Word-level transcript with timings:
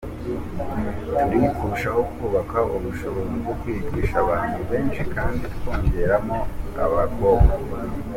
Turi 1.19 1.39
kurushaho 1.57 2.01
kubaka 2.15 2.57
ubushobozi 2.75 3.33
bwo 3.41 3.53
kwigisha 3.59 4.15
abantu 4.23 4.59
benshi 4.71 5.01
kandi 5.15 5.43
twongeramo 5.55 6.37
abakobwa. 6.85 7.53